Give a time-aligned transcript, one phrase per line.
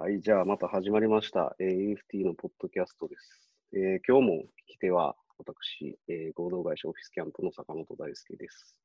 [0.00, 1.56] はい、じゃあまた始まりました。
[1.58, 3.50] えー AFT のポッドキャストです。
[3.72, 8.76] えー今日も聞き手は私、えー合同会社オフィスキャンプの坂本大輔です。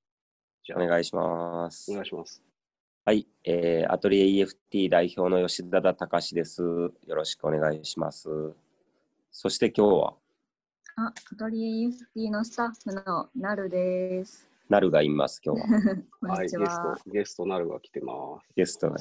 [0.63, 1.91] じゃあ、お願いします。
[1.91, 2.41] お願いします。
[3.05, 6.63] はい、えーアトリエ EFT 代表の吉田田隆です。
[6.63, 8.27] よろしくお願いします。
[9.32, 10.14] そして今日は、
[10.95, 14.48] あ、アトリエ UFT のスタッフのなるです。
[14.68, 15.68] なるがいます、今日は。
[16.21, 16.57] こんはい、ゲス。
[16.57, 18.48] ト、ゲストなるが来てます。
[18.55, 18.98] ゲストが。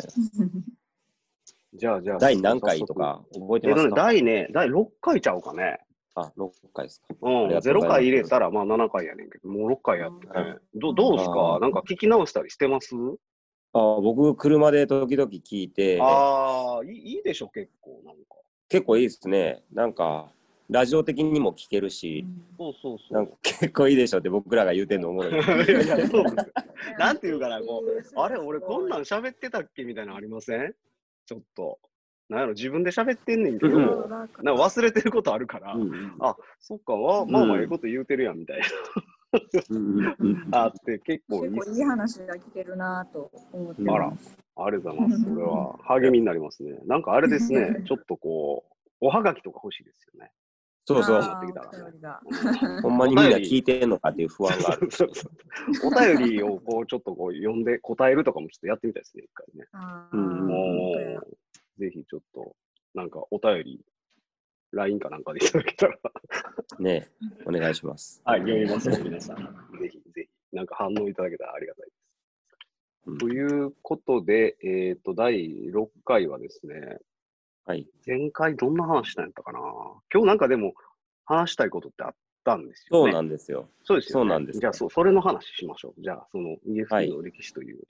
[1.74, 5.78] じゃあ、じゃあ、第何回とか覚えてますか、第ね、第6回ちゃうかね。
[6.14, 7.06] あ、6回ですか。
[7.22, 10.32] うん、ありがとうご0ざいます回入れたらまあ7回やねんけど、もう6回やってね
[10.74, 10.80] うん。
[10.80, 12.94] どどうですあかーなんか聞き直したりしてます？
[13.74, 18.02] あ僕、車で時々聞いて、ああ、いいいいでしょ、結構。
[18.04, 18.20] なんか。
[18.68, 19.62] 結構いいですね。
[19.72, 20.30] なんか、
[20.68, 22.26] ラジオ的にも聞けるし、
[22.58, 23.14] そうそうそう。
[23.14, 25.32] なんか結構いいでしょって僕らが言うてんのおもろい。
[25.32, 25.36] い
[25.72, 26.24] やいや、そう。
[26.98, 27.82] なんていうかなこ
[28.16, 29.84] あれ、俺こんなん喋ってたっけ？
[29.84, 30.74] みたいなのありません？
[31.26, 31.78] ちょっと。
[32.28, 38.60] なんやろ、自分で喋ってんねんけど、うんなんか忘れてることあるから、うんうんあ、そっか、わまあまあ、うんええこと言うてるやん、みたい
[39.70, 40.64] うんうんうんな。
[40.64, 44.38] あって、結構いいっす結構いい話が聞けるなぁと思ってあらます。
[44.56, 45.24] ありがとうございます。
[45.24, 46.78] それは励みになりますね。
[46.86, 50.30] なんかあれですね、 ちょっとこう、おはがきとか欲しいですよね。
[50.84, 51.22] そうそう。
[52.82, 54.90] ほんまにみんな聞いてんのかっていう不安がある。
[54.90, 55.32] そうそう
[55.86, 59.66] お便りをこうちょっとこう読んで答えるとかもちょっとやってみたいですね、一回ね。
[60.12, 60.92] うんも
[61.24, 62.56] う、ぜひちょっと、
[62.94, 63.80] なんかお便り、
[64.72, 65.98] LINE かなんかでいただけたら、
[66.80, 67.08] ね
[67.46, 68.20] お願いします。
[68.24, 69.36] はい、読みますよ、皆さん。
[69.78, 71.96] ぜひぜひ、なんか反応いただけたらありがたいです。
[73.06, 76.98] うんということで、えっ、と、第6回はですね、
[77.64, 77.86] はい。
[78.06, 79.60] 前回どんな話したんやったかな
[80.12, 80.74] 今日なんかでも
[81.24, 83.12] 話したいことってあったんですよね。
[83.12, 83.68] そうなんですよ。
[83.84, 84.22] そうですよ、ね。
[84.22, 86.02] そうなんですよじゃあそ、それの話しましょう。
[86.02, 87.82] じゃあ、そのは EFT いの歴史というよ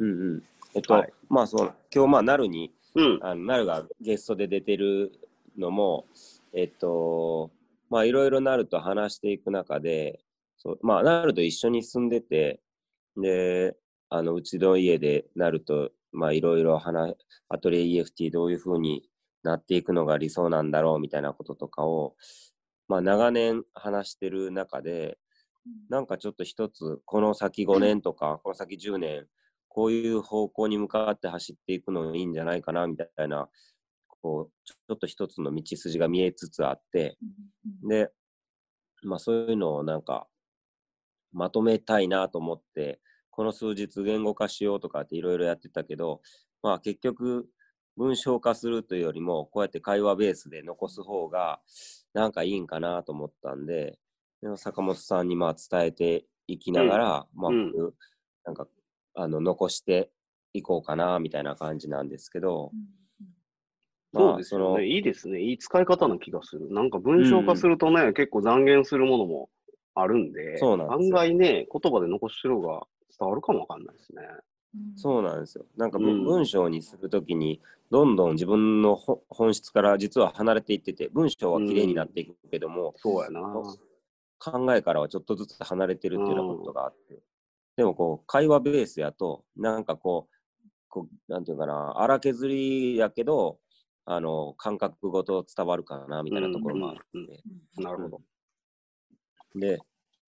[0.00, 0.42] うんうん。
[0.74, 3.02] えっと、はいまあその、今日まあ、なるに、り。
[3.02, 3.18] うん。
[3.22, 5.12] あのなるがゲストで出てる
[5.56, 6.06] のも、
[6.52, 7.50] えっと、
[7.88, 10.20] まあいろいろなると話していく中で、
[10.56, 12.60] そうまあなると一緒に住んでて、
[13.16, 13.76] で、
[14.08, 17.16] あのうちの家でなると、まあいろいろ話、
[17.48, 19.08] アトリエ EFT どういうふうに
[19.42, 22.16] なっていくのが理想なんだろうみたいなこととかを、
[22.88, 25.18] まあ長年話してる中で、
[25.88, 29.26] なんかちょっと一つ、この先5年とか、この先10年、
[29.68, 33.48] こういう方向に向かって走っていくのいいんじゃないかなみたいな、
[34.08, 37.16] こう、ちょっと一つの道筋が見えつつあって、
[37.88, 38.10] で、
[39.02, 40.26] まあそういうのをなんか、
[41.32, 43.00] まとめたいなと思って、
[43.32, 46.20] この数日言語化しようとかっていろいろやってたけど、
[46.62, 47.48] まあ結局、
[47.96, 51.60] 文章化するというよりも、こうやって会話ベースで残す方が、
[52.12, 53.98] なんかいいんかなと思ったんで、
[54.56, 57.94] 坂本さんにまあ伝えていきながら、まあうん僕、
[58.44, 58.66] なんか、
[59.14, 60.10] あの、残して
[60.52, 62.70] いこうかな、みたいな感じなんですけど、
[64.14, 64.86] そうですよね。
[64.86, 65.40] いいですね。
[65.40, 66.70] いい使い方な気がする。
[66.70, 69.48] なんか文章化するとね、結構残言するものも
[69.94, 72.86] あるんで、そうなんですよ案外ね、言葉で残してる方が
[73.22, 74.22] 伝わるかもわかんないですね。
[74.96, 75.64] そうなんですよ。
[75.76, 77.60] なんかうん文章にするときに、
[77.90, 83.40] どんどん自分のほ本質から実は離れていってて、文章は綺麗になっていくけども、そうやな。
[84.38, 87.22] 考えからはちょっとずつ離れてるっていうようなことがあって、
[87.76, 90.36] でもこう、会話ベースやと、なんかこう、
[90.88, 93.58] こうなんていうかな、荒削りやけど、
[94.04, 97.22] あの、感覚ごと伝わるかな、みたいなところもあって、うん
[97.76, 98.20] うんなるほど。
[99.54, 99.78] で、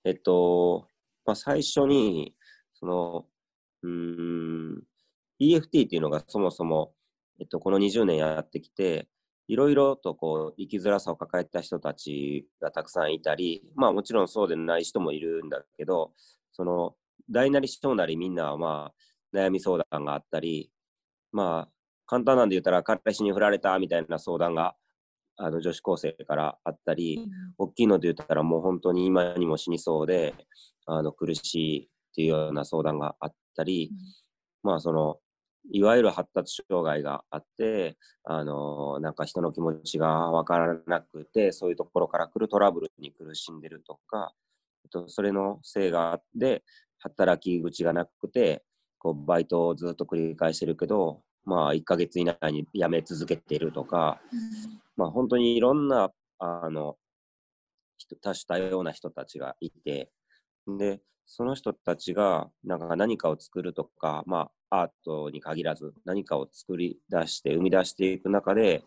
[0.05, 0.87] えっと、
[1.25, 2.35] まあ、最初に、
[2.85, 3.25] その、
[3.83, 4.83] うーん、
[5.41, 6.93] EFT っていうのがそもそも、
[7.41, 9.09] えっと、この20年やってきて、
[9.49, 16.13] いろいろとこう、生きづらさを抱えた人たちがたくさんいたり、まあもちろんそうでない人もいるんだけど、
[16.53, 16.95] その、
[17.31, 20.71] 大なり小なりみんなはまあ、悩み相談があったり、
[21.33, 21.73] まあ、
[22.07, 24.75] 簡単なんで言ったら、彼氏に振られたみたいな相談が、
[25.37, 27.19] あの、女子高生からあったり、
[27.57, 30.35] 大きいので言ったらもう本当に今にも死にそうで
[30.87, 33.91] あの苦しいっていうような相談があったり、
[34.63, 35.19] まあその
[35.73, 44.35] いわゆる発達障害があってあのなんか人の気持ちが分からなくてそういうところから来るトラブルに苦しんでるとか
[44.85, 46.63] えっとそれのせいがあって
[46.99, 48.63] 働き口がなくて
[48.99, 54.21] こうバイトをずっと繰り返してるけどまあ1ヶ月以内に辞め続けてるとか
[54.97, 56.97] まあ本当にいろんなあの
[57.97, 60.11] 人多種多様な人たちがいて、
[60.67, 68.85] で、その人たちがなんか何かを作るとか、まあアートに限らず何かを作り出して生み出していく中で、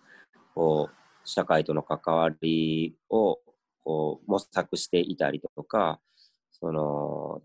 [0.55, 3.39] こう、社会との関わりを
[3.83, 5.99] こう模索していたりとか、
[6.51, 7.41] その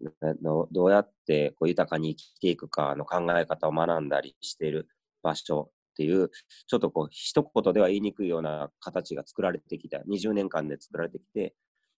[0.72, 4.88] どうやってこう豊かに生きていくかの考え方を学んだりしている
[5.22, 6.30] 場所っていう、
[6.66, 11.54] ちょっとこう、一言では言いにくいような形が作られてきた、20年間で作られてきて、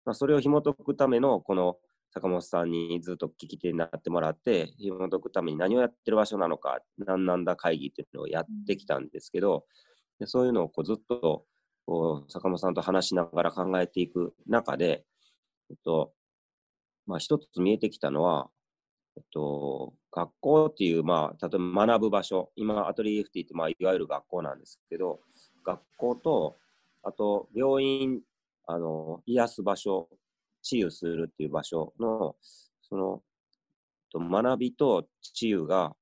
[0.05, 1.77] まあ、それを紐解くための、この
[2.15, 9.65] 坂本さんにずっと聞き手になってもらって、紐解くために何をやってる場所なのか、何なんだ会議っていうのをやってきたんですけど、
[10.19, 11.45] でそういうのをこうずっと
[11.87, 15.05] こう坂本さんと話しながら考えていく中で、
[15.71, 16.13] えっと、
[17.07, 18.49] まあ、一つ見えてきたのは、
[19.17, 25.21] えっと、学校っていう、まあ、例えば学ぶ場所、今、アトリエ FT って、まあ、いわゆる学校なんですけど、
[25.65, 26.57] 学校と、
[27.03, 28.21] あと、病院、
[28.67, 30.09] あの、癒す場所、
[30.63, 32.37] 治癒するっていう場所の、
[32.83, 33.23] その、
[34.11, 35.95] と学びと治癒が、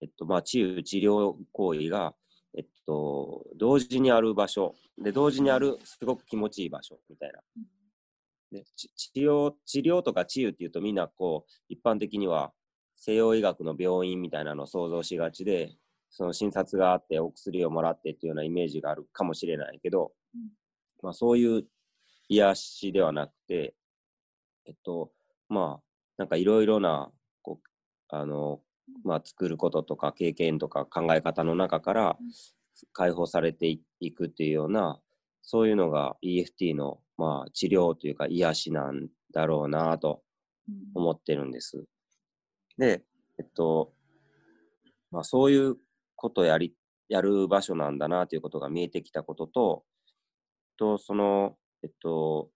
[0.00, 2.14] えっと、まあ、治癒、治療行為が、
[2.56, 7.40] えっと、同時にある場所、で、同時にある、すごく気持ちいい場所、みたいな。
[8.54, 12.52] で治療、治療とか治癒っていうとみんなこう、一般的には
[12.94, 15.76] 西洋医学の病院みたいなのを想像しがちで、
[16.10, 20.40] その診察があってお薬をもらってっていうようなイメージがあるかもしれないけど、うん、
[21.02, 21.64] まあそういう
[22.28, 23.74] 癒しではなくて、
[24.66, 25.12] えっと、
[25.48, 25.82] まあ、
[26.16, 27.10] なんかいろいろな、
[27.42, 27.68] こう、
[28.08, 28.60] あの、
[29.02, 32.18] まあ作ることとか経験とか考え方の中から
[32.92, 35.00] 解放されていくっていうような、
[35.42, 40.22] そういうのが EFT のまあ、治療というか癒しなんだろうなと
[40.94, 41.84] 思ってるんです。
[42.76, 43.02] で、
[43.38, 43.92] えっと、
[45.10, 45.76] まあ、そういう
[46.16, 46.74] ことをやり、
[47.08, 49.84] やる場所なんだなということが見えてきたことと、
[50.76, 52.50] と、その、えっと、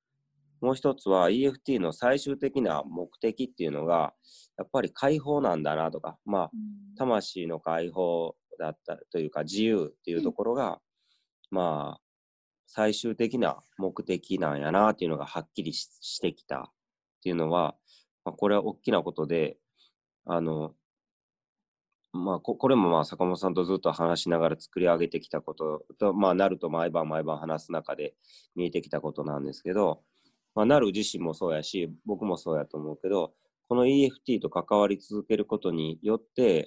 [0.61, 4.15] もう一つは EFT の最終的な目的っていうのが、
[4.57, 6.51] やっぱり解放なんだなとか、まあ、
[6.97, 10.81] 魂の解放だったというか自由っていうところが、
[11.51, 12.01] まあ、
[12.67, 16.65] 最終的な目的なんやなっていうのがはっきりしてきたっ
[17.23, 17.77] ていうのは、
[18.25, 19.57] まあ、これは大きなことで、
[20.27, 20.75] あの、
[22.13, 28.15] まあこ、これもまあ坂本さんとずっと話しながら作り上げてきたことと、まあ、なると毎晩毎晩話す中で
[28.57, 30.03] 見えてきたことなんですけど、
[30.59, 33.33] まあ、なる自身もそうやし、僕もそうやと思うけど、
[33.69, 36.67] この EFT と関わり続けることによって、やっ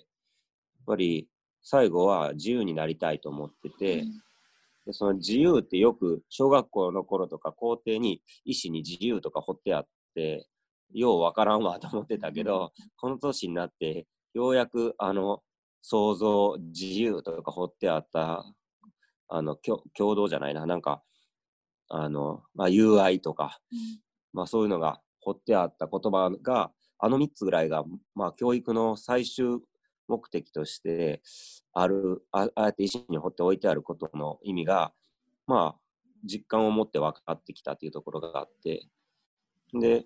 [0.87, 1.27] ぱり
[1.61, 4.11] 最後は自由になりたいと思ってて、うん。
[4.85, 10.47] でその自由ってよく小学校の頃とか校庭に石に自由とか彫ってあって、
[10.93, 15.43] ようわからんわと思ってたけど、この年になってようやくあの
[15.81, 18.45] 想像自由とか彫ってあった
[19.27, 21.03] あの共同じゃないな、なんか
[21.93, 23.59] あの、まあ、友愛とか、
[24.33, 27.83] まあそういうのが彫ってあった言葉があの3つぐらいが、
[28.15, 29.59] まあ、教育の最終
[30.07, 31.21] 目的として
[31.73, 34.93] あるああえて石に掘っておいてあることの意味が
[35.47, 35.79] まあ
[36.23, 38.87] 実感を持って分かってきたというところがあって。
[39.73, 40.05] で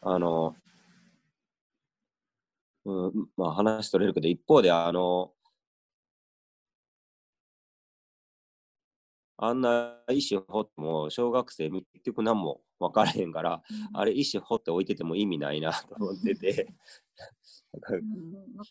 [0.00, 0.54] あの、
[2.86, 5.32] うん、まあ話取れるけど一方であの
[9.40, 13.62] あんな石掘っても小学生結局何も分からへんから、
[13.92, 16.74] うん、あれ石掘って置いてても意味ないなと思ってて。
[17.72, 17.92] 分か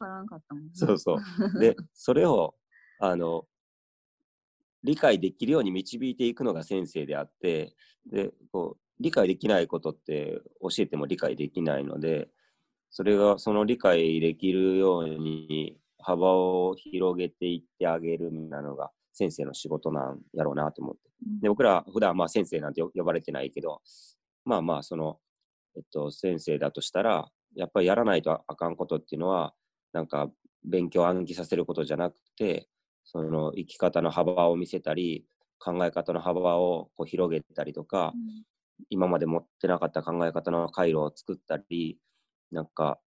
[0.07, 0.25] らん。
[0.27, 1.59] かったもん、ね、そうそう。
[1.59, 2.55] で、それを、
[2.99, 3.45] あの、
[4.83, 7.73] 理解できるように導いていくのが先生であって、
[8.11, 12.27] で、こう、理解できないことって教えても理解できないので、
[12.89, 21.01] それが、その理解できるように幅を広げていってあげるみたいなのが先生の仕事なんやろうなと思って。
[21.41, 23.81] で、僕ら普段まあ先生なんて呼ばれてないけど、
[24.45, 25.17] まあまあその、
[25.75, 29.55] えっと、先生だとしたら、やっぱりやらないとあかんことっていうのは、
[29.91, 30.29] なんか
[30.63, 32.69] 勉強を暗記させることじゃなくて、
[33.03, 35.25] その生き方の幅を見せたり、
[35.59, 38.43] 考え方の幅をこう広げたりとか、うん、
[38.89, 41.97] 今まで持ってなかった考え方の回路を作ったり、
[42.51, 43.00] なんか、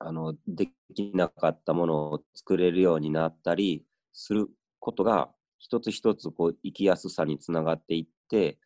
[0.00, 4.48] あの、できなかったものを作れるようになったりする
[4.82, 8.58] ことが、一つ一つこう生きやすさにつながっていって、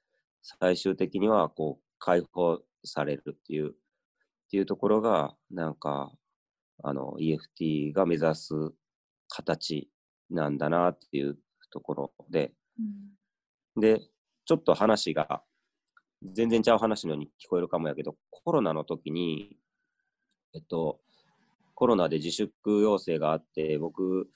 [0.43, 6.11] 最終的にはこう解放されるっていうっていうところが、なんか、
[6.83, 8.55] あの、EFT が目指す
[9.29, 9.91] 形
[10.31, 11.37] なんだなっていう
[11.71, 12.53] ところで、
[13.77, 14.01] うん、で、
[14.47, 15.43] ちょっと話が、
[16.33, 19.59] 全然ちゃう話のように聞こえるかもやけど、コロナの時に、
[20.55, 21.01] えっと、
[21.75, 24.29] コロナで自粛要請があって、僕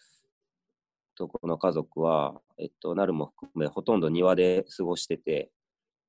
[1.21, 5.51] とこの家族は、えっと、なるも含め、ほとんど庭で過ごしてて、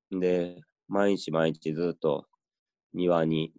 [0.10, 2.28] で、毎日毎日ずっと
[2.94, 3.52] 庭に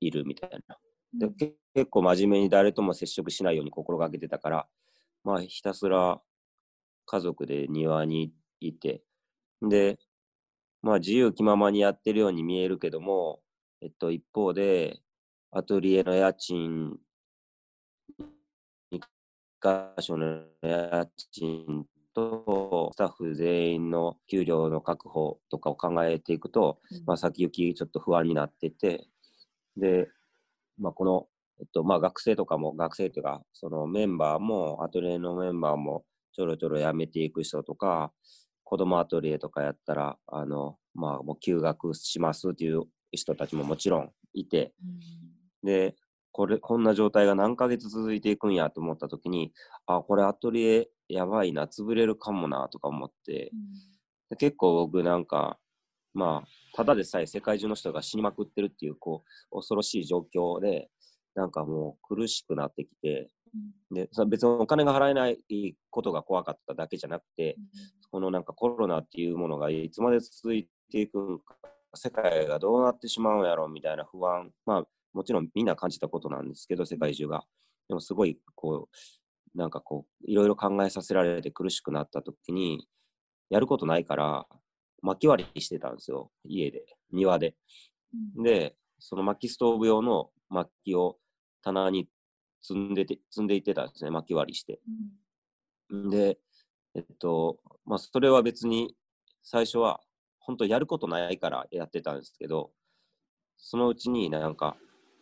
[0.00, 0.76] いるみたいな。
[1.14, 1.28] で
[1.74, 4.66] 結構真面目に誰とも接触しないように心がけてたから、
[5.22, 6.20] まあひたすら
[7.06, 9.02] 家族で庭にいて、
[9.62, 9.98] で、
[10.82, 13.40] まあ自由気ままにやってるように見えるけども、
[13.80, 14.98] えっと一方で、
[15.52, 16.96] アトリエの家賃に
[19.66, 29.06] 箇所の家賃と、スタッフ全員の給料の確保とかを考えていくと、まあ、先行きちょっと不安になってて、
[29.76, 30.08] で、
[30.78, 31.26] まあ、この、
[31.60, 38.12] えっと、まあ、学生とかも、学生というか、そのメンバーも、アトリエのメンバーも、ちょろちょろ辞めていく人とか、
[38.62, 44.72] 子供アトリエとかやったら、あの、まあ、もう休学しますっていう人たちももちろんいて、
[45.62, 45.96] で、
[46.36, 49.54] これ、こんな状態が何ヶ月続いていくんやと思った時に、
[49.86, 53.52] あ、これアトリエやばいな、潰れるかもなとか思って、
[54.28, 55.58] で結構僕なんか、
[56.12, 60.90] まあ、ただでさえ世界中の人が死にまくってるっていう、こう、恐ろしい状況で、
[61.34, 63.30] なんかもう苦しくなってきて、
[63.90, 65.38] で、別にお金が払えない
[65.88, 67.56] ことが怖かっただけじゃなくて、
[68.10, 71.56] このなんかコロナっていうものがいつまで続いていくんか、
[71.94, 77.44] 世界がどうなってしまうんやろみたいな不安、まあ、もちろんみんな感じたことなんですけど、世界中が。
[77.88, 78.88] でもすごい、こ
[79.54, 82.86] う、なんかこう、いろいろ考えさせられて苦しくなった時に、
[83.48, 84.46] やることないから、
[85.00, 87.56] 薪割りしてたんですよ、家で、庭で。
[88.36, 91.18] で、その薪ストーブ用の薪を
[91.62, 92.08] 棚に
[92.60, 94.80] 積んでて、積んでいってたんですね、薪割りして。
[95.90, 96.38] で、
[96.94, 98.94] えっと、まあ、それは別に
[99.42, 100.00] 最初は
[100.40, 102.72] 本当やることないからやってたんですけど、
[103.56, 104.76] そのうちになんか、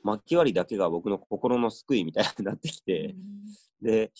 [0.04, 3.16] 薪割りだけが僕の心の救いみたいになってきて、
[3.80, 4.12] で、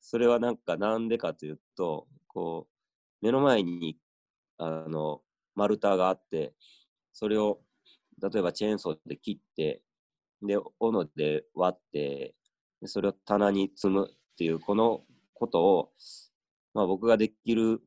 [0.00, 2.66] それはなんかなんでかというと、こ
[3.22, 3.98] う、目の前に、
[4.58, 5.20] あの、
[5.54, 6.54] 丸太があって、
[7.12, 7.60] それを、
[8.20, 9.82] 例えばチェーンソーで切って、
[10.42, 12.34] で、斧で割って、
[12.80, 15.02] でそれを棚に積むっていう、この
[15.34, 15.92] ことを、
[16.72, 17.82] まあ僕ができる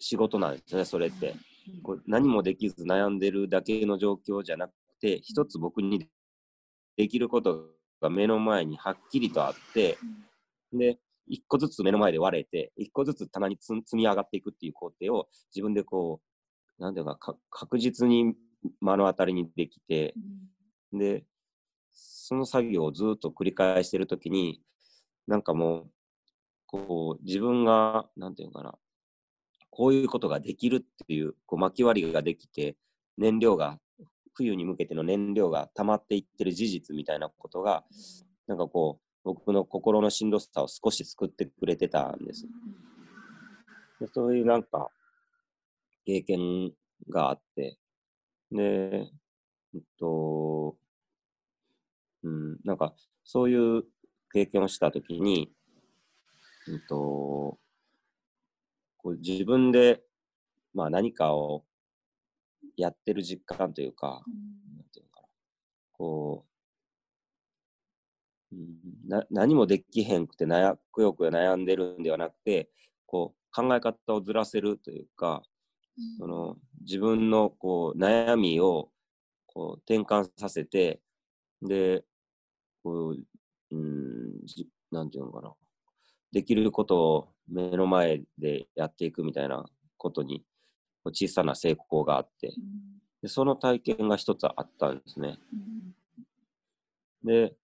[0.00, 1.34] 仕事なんですね、それって。
[1.82, 6.08] こう何もできず悩んでるだけの状況じゃなくて、一つ僕に
[6.96, 7.70] できること
[8.00, 9.98] が目の前にはっきりとあって、
[10.72, 16.20] で、一個ずつ目の前で割れて、一個ずつ棚に積積み上がっていくっていう工程を自分でこ
[16.78, 18.34] う、なんていうかか、確実に
[18.80, 20.14] 目の当たりにできて、
[20.92, 21.24] で、
[21.92, 24.60] その作業をずっと繰り返してるときに、
[25.26, 25.90] なんかもう、
[26.66, 28.74] こう、自分が、なんていうのかな、
[29.70, 32.76] こういうことができるっていう、こう、巻き割りができて、
[33.16, 33.78] 燃料が、
[34.34, 37.84] 冬に向けての燃料が溜まっていってる事実みたいなことが、
[38.46, 42.46] なんかこう、僕の心のしんどさを少し救ってくれてたんです。
[44.00, 44.90] でそういうなんか、
[46.04, 46.72] 経験
[47.08, 47.78] があって、
[48.52, 49.10] で、
[49.74, 50.76] えっと、
[52.22, 53.84] うん、なんか、そういう
[54.32, 55.52] 経験をしたときに、
[56.68, 57.58] えっと、
[58.98, 60.02] こう自分で、
[60.72, 61.64] まあ何かを
[62.76, 64.22] やってる実感というか、
[64.76, 65.28] なんていうのかな、
[65.92, 66.44] こ
[68.52, 72.70] う、うんな何もできへんくて悩くよくよ悩んでるんではなくて、
[73.06, 75.42] こう考え方をずらせるというか、
[76.18, 78.90] その自分のこう悩みを
[79.46, 81.00] こう転換させて、
[81.62, 82.04] で、
[82.82, 83.16] こう、
[83.70, 85.52] うん、じなんていうのかな、
[86.32, 89.64] できることを目の前でやっていくみたいな
[89.96, 90.44] ことに、
[91.10, 92.52] 小さな成功があって、
[93.22, 95.38] でその体験が一つあったんですね。
[97.24, 97.54] で、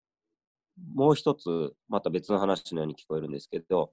[0.95, 3.93] もう一つ、また別の話のように聞こえるんですけど、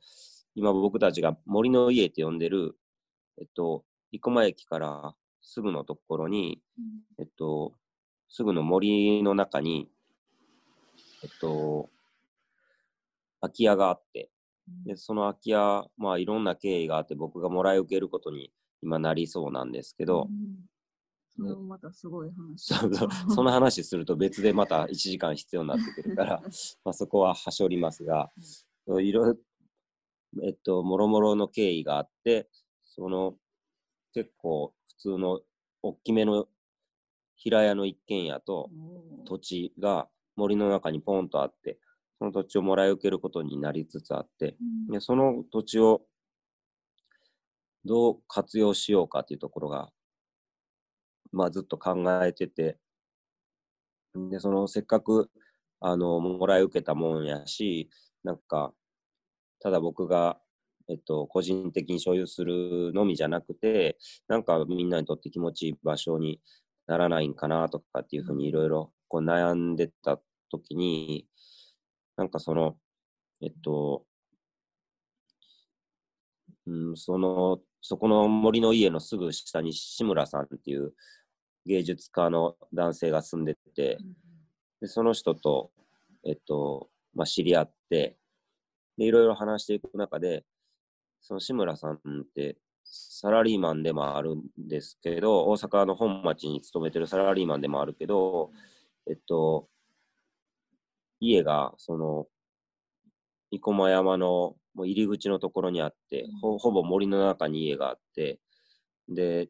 [0.56, 2.76] 今僕たちが森の家って呼んでる、
[3.40, 6.62] えっと、生駒駅からすぐのところに、
[7.20, 7.74] えっと、
[8.30, 9.90] すぐの森の中に、
[11.24, 11.90] えっと、
[13.42, 14.30] 空き家があって、
[14.86, 18.52] で、その空き家、まあいろんな経緯があって僕がもらい受けることに
[18.82, 20.28] 今なりそうなんですけど、
[21.38, 22.74] それもまたすごい話。
[23.34, 26.42] その話すると別でまた1時間必要になってくるから、
[26.84, 28.32] まあ、そこははしょりますが、
[28.88, 29.36] いろいろ、
[30.44, 32.50] えっと、もろもろの経緯があって、
[32.84, 33.38] その
[34.14, 35.42] 結構普通の
[35.84, 36.48] 大きめの
[37.36, 38.72] 平屋の一軒家と
[39.26, 41.80] 土地が森の中にポンとあって、
[42.18, 44.58] その土地をもらい受けることになりつつあって、
[44.90, 46.02] でその土地を
[47.88, 49.92] どう活用しようかっていうところが、
[51.32, 52.78] まあずっと考えてて、
[54.30, 55.30] で、そのせっかく、
[55.80, 57.90] あの、もらい受けたもんやし、
[58.24, 58.74] なんか、
[59.62, 60.40] ただ僕が、
[60.90, 66.42] えっと、個人的に所有するのみじゃなくて、なんかみんなにとって気持ちいい場所に
[66.88, 70.20] ならないんかなとかっていうふうにいろいろ悩んでた
[70.52, 71.28] 時に、
[72.18, 72.78] なんかその、
[73.42, 74.06] えっと、
[76.68, 80.92] うん、その、そこの森の家のすぐ下に志村さんっていう
[81.66, 83.98] 芸術家の男性が住んでて、
[84.82, 85.72] でその人と、
[86.26, 88.18] えっと、まあ、知り合って、
[88.98, 90.44] で、いろいろ話していく中で、
[91.22, 92.00] その志村さんっ
[92.36, 98.52] てサラリーマンでもあるんですけど、大阪の本町に勤めてるサラリーマンでもあるけど、
[99.10, 99.70] えっと、
[101.22, 102.28] 家が、その、
[103.50, 108.40] 生駒山のもう入り口のところにあって、ほほぼ森の中に家があって、
[109.10, 109.50] で、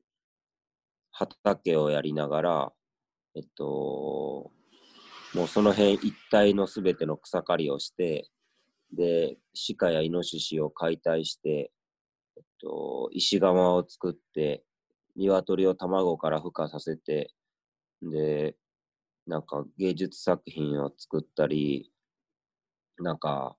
[1.11, 2.73] 畑をやりながら、
[3.35, 4.53] えっと、
[5.33, 8.29] もうその辺一帯のすべての草刈りをして、
[8.93, 9.37] で、
[9.77, 11.73] 鹿やイノシシを解体して、
[12.37, 14.63] えっと、石窯を作って、
[15.17, 17.33] 鶏を卵から孵化させて、
[18.01, 18.55] で、
[19.25, 21.91] なんか芸術作品を作ったり、
[22.99, 23.57] なんか、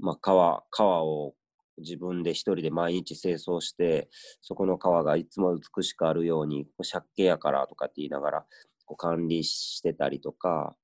[0.00, 1.34] まあ、川、川を
[1.78, 4.08] 自分で一人で毎日清掃して、
[4.40, 8.44] そこの川がいつも美しくあるように、借景やからとかって言いながら、
[8.84, 10.74] こう管理してたりとか、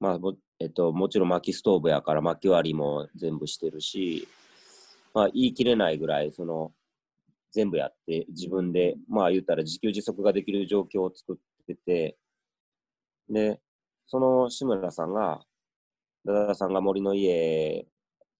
[0.00, 4.28] まあもえっと、もちろん薪ストーブやから薪割りも全部してるし、
[5.14, 6.72] まあ、言い切れないぐらいその
[7.52, 12.16] 全部やって自分でまあ言ったら自給自足ができる状況を作ってて
[13.28, 13.60] で
[14.06, 15.40] その志村さんが
[16.24, 17.86] ダダさんが森の家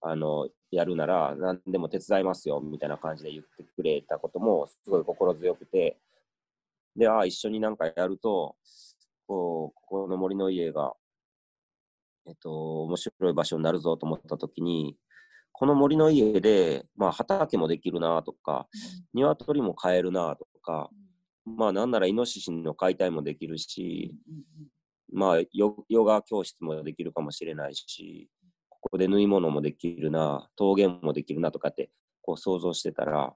[0.02, 5.98] あのやるなら何でも手伝いますよみたいな感じで言ってくれたこともすごい心強くて。
[6.96, 8.56] でああ一緒になんかやると
[9.28, 10.92] こうここの森の家が
[12.26, 14.96] えっと、面白い場所になるぞと思った時に、
[15.52, 18.68] この森の家で、まあ、畑もできるなとか、
[19.14, 20.90] 鶏も飼えるなとか、
[21.44, 24.14] まあ、なんならイノシシの解体もできるし、
[25.12, 28.28] まあ、ヨヨガ教室もできるかもしれないし、
[28.80, 31.90] ここで縫い物もできるな、陶芸もできるなとかって、
[32.22, 33.34] こう想像してたら、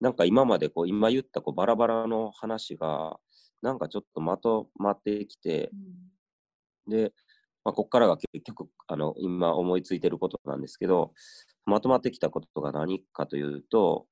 [0.00, 3.18] なんか今までこう、今言ったこうバラバラの話が、
[3.62, 5.70] なんかちょっとまとまってきて、
[6.88, 7.12] で、
[7.64, 11.12] まあ、ここからが結局あの今思いついてることなんですけど
[11.66, 14.06] まとまってきたことが何かというと、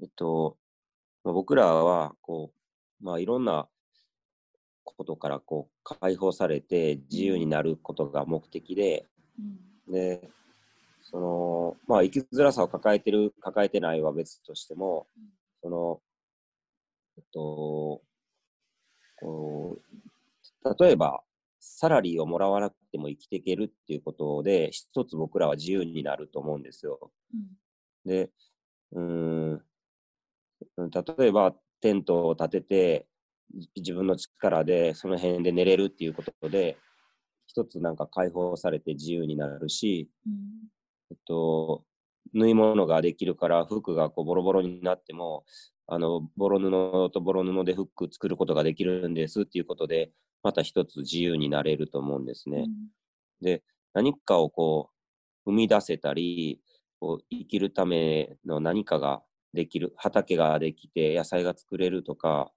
[0.00, 0.56] えっと
[1.24, 2.52] まあ、僕らはこ
[3.00, 3.68] う、まあ、いろんな
[4.84, 9.06] ことからこう解放されて自由になることが目的で、
[9.88, 10.28] で
[11.02, 15.06] そのまあ生きづらさを抱えてる抱えてないは別としても
[15.62, 16.00] その
[17.16, 18.02] えっと
[19.20, 21.22] こう例えば
[21.60, 27.10] サラリーをもらわなくても生きていけるっていうことで、一つ僕らは自由になると思うんですよ。
[28.04, 28.30] で、
[28.92, 29.62] うーん、
[30.76, 33.06] 例えばテントを立てて、
[33.76, 36.76] 自分の力でその辺で寝れるっていうことで、
[37.58, 40.08] 一つなんか解放されて自由になるし、
[41.10, 41.82] えっと、
[42.34, 45.44] 縫い物ができるから服がこうボロボロになっても、
[45.86, 50.10] あの、ボロ布とボロ布でフック作ることができるんですっていうことで、
[50.42, 52.66] また一つ自由になれると思うんですね。
[53.40, 53.62] で、
[53.94, 54.90] 何かをこ
[55.46, 56.60] う、生み出せたり、
[57.00, 59.22] こう生きるための何かが
[59.54, 62.52] できる、畑ができて野菜が作れるとか、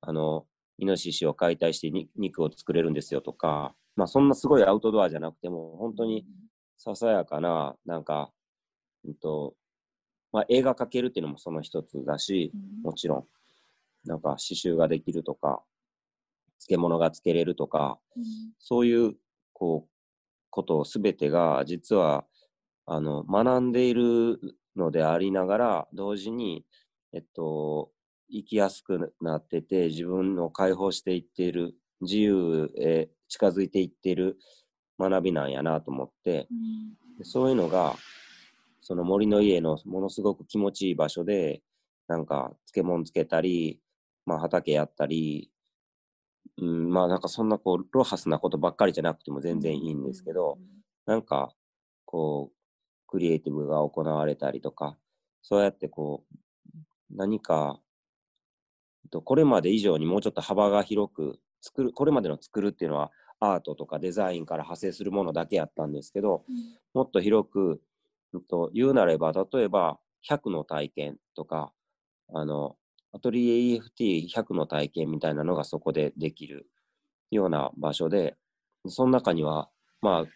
[0.00, 0.46] あの、
[0.78, 6.26] イノシシを解体してに肉を作れるんですよとか、まあそんなすごいアウトドアじゃなくても、本当に
[6.76, 8.30] ささやかな、なんか、
[9.04, 9.54] うんと、
[10.32, 13.26] まあ映画描けるっていうのもその一つだし、もちろん、
[14.08, 15.62] なんか刺繍ができるとか、
[16.58, 17.98] 漬物が漬けれるとか、
[18.58, 19.14] そういう、
[19.52, 19.90] こう、
[20.50, 22.24] ことをすべてが、実は、
[22.86, 24.38] あの、学んでいる
[24.76, 26.64] のでありながら、同時に、
[27.12, 27.90] えっと、
[28.30, 34.38] 生きやすくなってて、自分を解放していっている、自由へ近づいていっている
[34.98, 36.48] 学びなんやなと思って、
[37.18, 37.94] でそういうのが、
[38.80, 41.62] その森の家のものすごく気持ちいい場所で、
[42.08, 43.80] なんか漬物つけたり、
[44.26, 45.50] まあ畑やったり、
[46.58, 50.58] うん、まあなんかそんなこうロハスなことばっかりじゃなくても全然いいんですけど、
[51.06, 51.52] なんか
[52.04, 52.56] こう
[53.08, 54.96] クリエイティブが行われたりとか、
[55.42, 56.76] そうやってこう
[57.10, 57.80] 何か、
[59.04, 66.44] えっとこれまで以上にもうちょっと幅が広く作る、これまでの作るっていうのはアートとかデザインから派生するものだけやったんですけど、
[66.94, 67.80] もっと広く、
[68.32, 69.98] うんと言うなれば、例えば
[70.28, 71.72] 100の体験とか、
[72.32, 72.76] あの、
[73.12, 76.68] アトリエ EFT100 の体験みたいなのがそこでできる
[77.30, 78.36] ような場所で、
[78.88, 79.70] その中には、
[80.02, 80.30] まあ、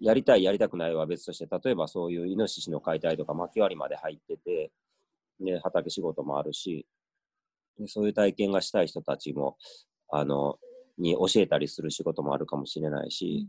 [0.00, 4.72] やりたい、やりたくないは別として、例えばそういうイノシシの解体とか薪割りまで入ってて、
[5.40, 6.86] で、畑仕事もあるし、
[7.78, 9.56] でそういう体験がしたい人たちも、
[10.08, 10.58] あの、
[10.98, 13.48] に教えたりする仕事もあるかもしれないし、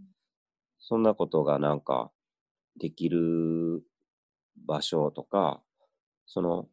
[0.79, 2.11] そんなことがなんか
[2.79, 3.83] できる
[4.65, 5.61] 場所とか、
[6.25, 6.67] その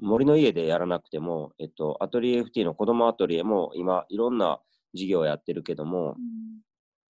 [0.00, 4.60] 森の家でやらなくても、えっと、アトリエ FT の子供アトリエも今いろんな
[4.94, 6.16] 事業をやってるけども、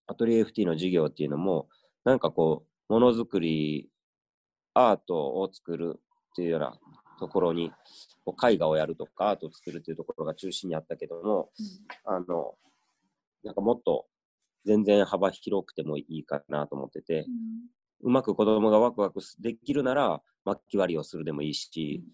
[0.06, 1.68] アトリエ FT の事業っていうのも、
[2.04, 3.90] なんかこう、ものづくり
[4.72, 6.00] アートを作るっ
[6.34, 6.78] ていうような
[7.18, 7.70] ところに、
[8.24, 11.50] こう絵画をやるとかアートを作るっていうところが中心にあったけども、
[12.04, 12.54] あの、
[13.44, 14.06] なんかもっと
[14.64, 17.26] 全然幅広くてもいいかなと思ってて、
[18.02, 22.04] うまく子供がワクワクできるなら、巻き割りをするでもいいし、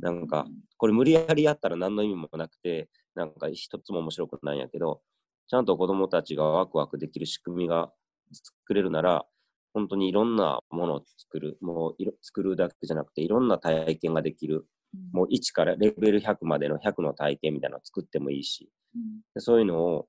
[0.00, 0.46] なんか、
[0.78, 5.00] これ無理やりやったら何の意味もなくて、なんか一つも面白くないんやけど、
[5.48, 7.92] ちゃんと子供たちがワクワクできる仕組みが
[8.32, 9.26] 作れるなら、
[9.74, 14.66] 本当にいろんなものを作る、もういろ作るだけじゃなくて、いろんな体験ができる、
[15.12, 18.70] もう1からレベル100までの100の体験みたいなのを作ってもいいし、
[19.34, 20.06] でそういうのを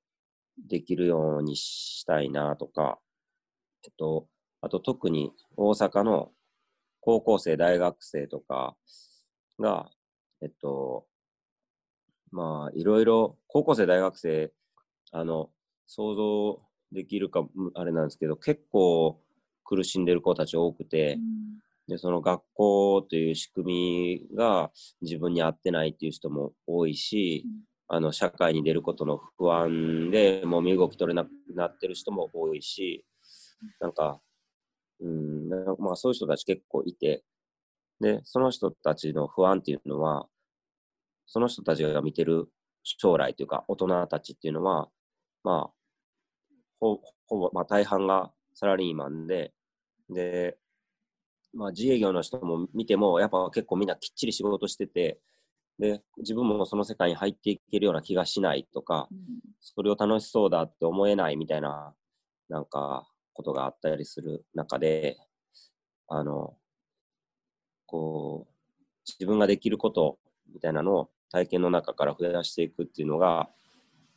[0.58, 3.00] できるようにしたいなとか、
[3.86, 4.28] えっと、
[4.62, 6.32] あと特に大阪の
[7.02, 8.76] 高校生、大学生とか
[9.60, 9.90] が、
[10.42, 11.06] えっと、
[12.32, 14.52] まあ、いろいろ、高校生、大学生、
[15.12, 15.50] あの、
[15.88, 19.22] 想像できるか、あれなんですけど、結構
[19.64, 21.18] 苦しんでる子たち多くて、
[21.88, 27.46] で、その学校という仕組みが自分に合ってないっていう人も多いし、
[27.88, 33.06] あの、社会に出ることの不安で、もう身動き取れなくなってる人も多いし、
[33.80, 34.20] なんか、
[35.02, 37.24] うん、まあそういう人たち結構いて、
[38.00, 40.28] で、その人たちの不安っていうのは、
[41.28, 42.50] その人たちが見てる
[42.84, 44.90] 将来というか、大人たちっていうのは、
[45.44, 45.74] まあ、
[46.80, 49.54] ほぼ、まあ大半がサラリーマンで、
[50.10, 50.58] で、
[51.54, 55.20] まあ自営業の人も見ても、やっぱ結構みんなきっちり仕事してて、
[55.80, 59.10] で、自分もその世界に入っていけるような気がしないとか、
[59.60, 61.94] それを楽しそうだって思えないみたいな、
[62.50, 65.18] なんか、ことがあったりする中で、
[66.08, 66.56] あの、
[67.86, 68.54] こう、
[69.08, 70.18] 自分ができること
[70.54, 73.50] みたいなのを体験の中から増やしていくっていうのが、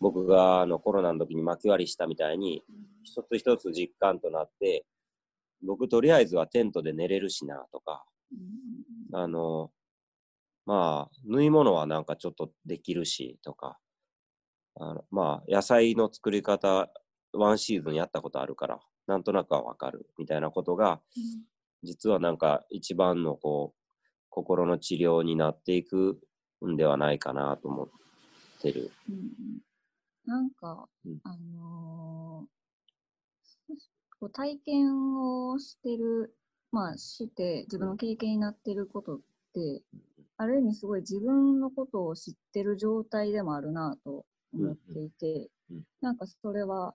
[0.01, 2.63] 僕があのコロナの時に巻き割りしたみたいに、
[3.03, 4.87] 一つ一つ実感となって、
[5.67, 8.05] 僕とりあえずはテントで寝れるしなとか、
[9.13, 9.73] あの、
[10.69, 13.79] まあ、縫い物はなんかちょっとできるしとか、
[14.79, 16.91] あのまあ、野菜の作り方、
[17.33, 21.01] ワンシーズンやったことあるから、なんとなくはわかるみたいなことが、
[21.83, 23.79] 実はなんか一番のこう、
[24.29, 26.21] 心の治療になっていく
[26.63, 27.89] んではないかなと思っ
[28.61, 28.93] てる。
[29.09, 29.59] うんうん。
[30.27, 31.19] なんか、うん。
[31.25, 32.59] あのー
[34.33, 36.35] 体験をしてる、
[36.73, 39.21] まあして自分の経験になってることっ
[39.55, 39.83] て、
[40.39, 44.25] ある意味すごい自分のことを知ってる状態でもあるなと
[44.55, 46.95] 思っていて、うんうんなんかそれは、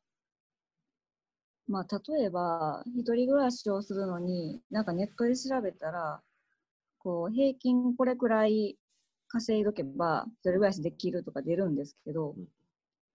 [1.67, 6.21] まあ例えば一人暮らしをするのに、なんかネットで調べたら、
[6.99, 8.77] こう平均これくらい
[9.27, 12.47] 稼いどけば一人暮らしできるとか出るんですけど、うん。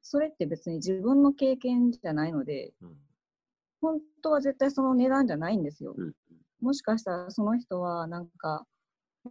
[0.03, 2.97] それって別に自分の経験じゃないので、うん。
[3.81, 5.95] 本当は絶対その値段じゃないんですよ。
[5.97, 6.13] うん。
[6.61, 8.67] もしかしたらその人はなんか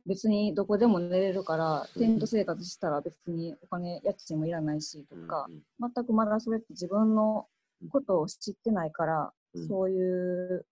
[0.05, 7.47] 別にどこでも寝れるから、うんテント生活したら別にお金、家賃もいらないしとか、うん全くまだそれって自分の
[7.89, 10.65] ことを知ってないから、うんそういう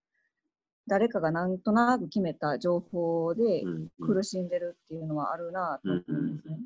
[0.88, 3.64] 誰かがなんとなく決めた情報で
[4.00, 6.60] 苦しんでるっていうのはあるなと思うんですね。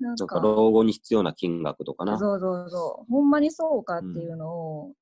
[0.00, 2.18] なんなんか老後に必要な金額とかな。
[2.18, 3.10] そうそうそう。
[3.10, 4.92] ほんまにそうかっていうのを、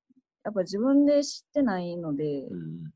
[0.45, 2.93] やっぱ自分で知ってないので、うん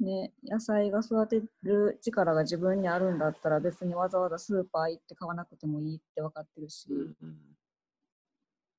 [0.00, 7.36] ね、野菜が育てる力が自分にあるんだったら別にわざわざスーパー行って買わなくてもいいって分かってるし、うんうん。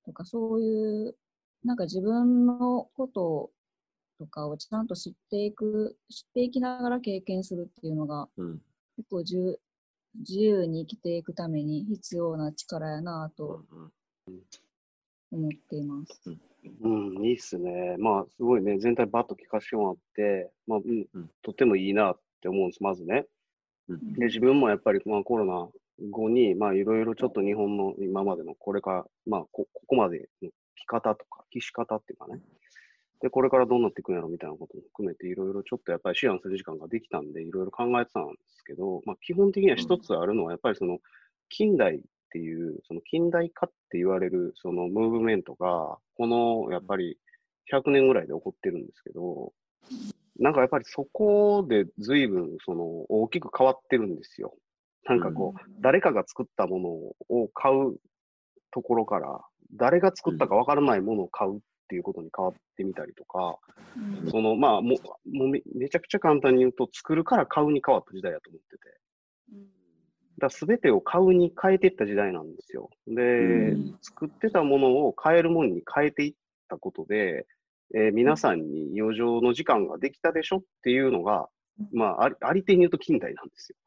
[0.05, 1.15] とかそういう、
[1.63, 3.51] なんか自分のこと
[4.19, 8.61] とかをちゃんと知っていく、知っていきながら経験するっていうのがうん。
[8.97, 9.59] 結構じゅ
[10.19, 13.63] 自由に生きていくために必要な力やなと。
[14.27, 14.37] うん
[15.31, 16.37] 思っています。
[16.81, 16.87] う
[17.21, 17.95] ん、いいっすね。
[17.97, 23.25] まあ、すごいね、全体バッと聞かせてもらって、まあ、うんうん、とてもいいなって思うんです、まずね。
[23.89, 25.69] うんで、自分もやっぱり、まあ、コロナ
[26.09, 32.41] 後に、まあ、いろいろちょっと日本の今までの、これから、まあ、こここまでの着方とか、着し方っていうかね。
[33.21, 40.99] で、これからどうなっていくんやろみたいなことも含めて、いろいろちょっとやっぱり思案する時間ができたんで、いろいろ考えてたんですけど、まあ、基本的には一つあるのは、やっぱりその、
[41.49, 47.17] 近代っていう、その近代化って言われる、そのムーブメントが、この、やっぱり
[47.71, 49.53] 100年ぐらいで起こってるんですけど、
[50.39, 54.55] なんかやっぱりそこで随分、その、大きく変わってるんですよ。
[55.05, 56.89] なんかこう、誰かが作ったもの
[57.35, 57.97] を買う
[58.71, 59.41] ところから、
[59.73, 63.57] 誰が作ったかわからないものを買うっていうことに変わってみたりとか、
[63.95, 68.83] うんその、まあ、もう、もうめめちゃくちゃ簡単に言うと、作るから買うに変わった時代だと思ってて。
[70.39, 72.89] だ全てを買うに変えていった時代なんですよ。
[73.07, 73.21] で、
[73.71, 76.33] うん作ってたものを買えるものに変えていっ
[76.69, 77.47] たことで、
[77.95, 81.47] えー皆さんに余剰の時間ができたでしょっていうのが、
[81.93, 83.77] まあ、ありあり手に言うと近代なんですよ。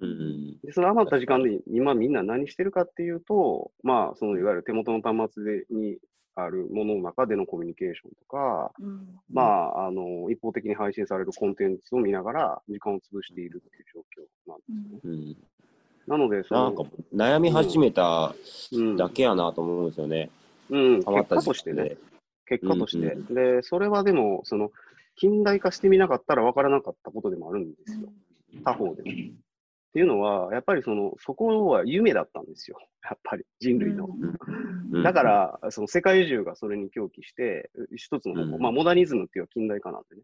[0.00, 0.58] うん。
[0.62, 5.98] で、その余った時間で今みんな何してるかっていうと、まあ、そのいわゆる手元の端末でに
[6.36, 14.58] あるものの中でのコミュニケーションとか、うんまあ、あの、一方的に配信されるコンテンツを見ながら時間を潰しているっていう状況なん
[14.90, 15.08] です。
[15.08, 15.36] うんうん。
[16.06, 16.82] なので、そのなんか
[17.14, 18.34] 悩み始めた
[18.72, 20.30] うんだけやなと思うんですよね。
[20.70, 21.96] うん、ハマった結果としてね、
[22.46, 23.06] 結果として。
[23.06, 24.70] うんで、それはでも、その、
[25.16, 28.08] 近代化してみなかったら分からなかったことでもあるんですよ。
[28.64, 29.10] 他方でも。
[29.10, 32.78] っていうのは、やっぱりその、そこは夢だったんですよ。
[33.04, 34.06] やっぱり人類の。
[34.06, 34.08] う
[34.98, 40.22] んだから、その世界中がそれに狂気して、一つの方向、うんまあ、モダニズムっていうのは近代化なんでね。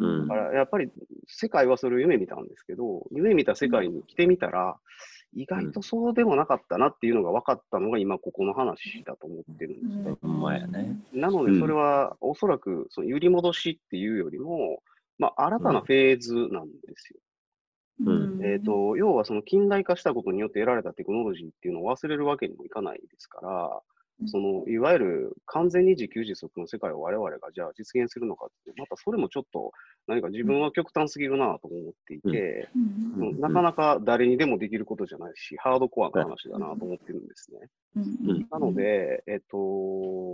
[0.00, 0.90] うんだから、やっぱり
[1.26, 4.76] 世界はそれを夢見たんですけど、夢見た世界に来てみたら、
[5.36, 10.16] 意外とそうでもなかったなっていうのが分かったのが今ここの話だと思ってるんですね。
[10.22, 10.28] ほ
[11.14, 11.20] ん。
[11.20, 14.82] なので、うんそれはおそらくその揺り戻しっていうよりも、
[15.18, 17.20] まあ、新たなフェーズなんですよ。
[18.06, 23.80] うんえっ、と、要はその近代化したことによって得られたテクノロジーっていうのを忘れるわけにもいかないですから、
[24.26, 29.72] そのいわゆる完全に自給自足の世界を我々がじゃあ実現するのかって、またそれもちょっと
[30.06, 32.68] 何か自分は極端すぎるなと思っていて、
[33.16, 33.28] うん。
[33.28, 33.40] うん。
[33.40, 37.68] なかなか誰にでもできることじゃないし、ハードコアな話だなと思ってるんですね。
[37.96, 38.00] う
[38.34, 38.48] ん。
[38.50, 40.32] なので、えっと、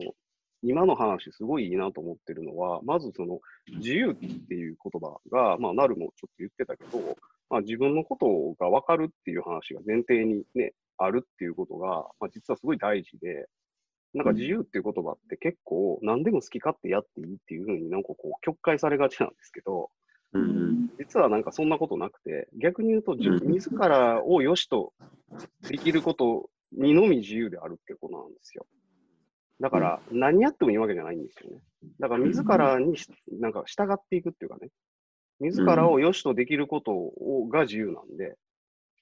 [0.62, 3.40] 今の話すごいいいなと思ってるのは、まずその
[3.78, 7.16] 自由っていう言葉が、まあ、なるもちょっと言ってたけど、
[7.48, 13.48] まあ、自分のことが分かるっていう話が前提にね、あるっていうことが、まあ、実はすごい大事で、
[14.14, 19.90] なんか自由っていう言葉って結構何でも好き勝手やっていいっていうふうになんかこう曲解されがちなんですけど、
[20.32, 24.92] うん実はなんかそんなことなくて、逆に言うと、自らを良しと
[25.68, 28.66] できることにのみ自由であるってことなんですよ。
[29.60, 31.58] だから、何やってもいいわけじゃないんですよね。
[31.98, 33.08] だから、自らにし
[33.40, 34.68] なんか従っていくっていうかね、
[35.40, 38.36] 自らを良しとできることをが自由なんで、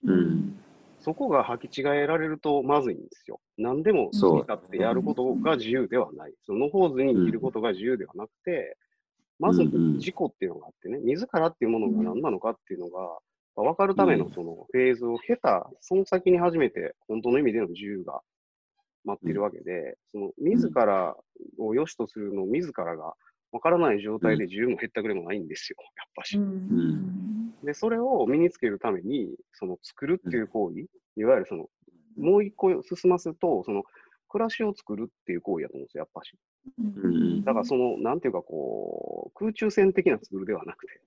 [0.04, 0.60] うん
[1.00, 3.40] そこが履き違えられるとまずいんですよ。
[3.56, 6.34] 何でも好き勝手やることが自由ではない。
[6.46, 8.76] その野放図に生きることが自由ではなくて、
[9.38, 9.74] まずうん。
[9.74, 13.18] うん自己っていうのがあってね、自らっていうものが何なのかっていうのが
[13.56, 18.20] 分かるためのそのフェーズを経た、その先に初めて本当の意味での自由が
[19.04, 21.16] 待っているわけで、その自ら
[21.58, 23.14] を良しとするのを自らが
[23.52, 26.38] 分からない状態で自由も減ったくれもないんですよ、やっぱし。
[27.64, 31.66] で、それを身につけるために、その作るっていう行為、いわゆるその、
[32.16, 33.84] もう一個進ますと、その、
[34.28, 36.36] 暮らしを作るっていう行為だと思うんですよ、やっぱし。
[36.78, 37.44] うん。
[37.44, 41.00] だからその、なんていうかこう、空中戦的な作るではなくて、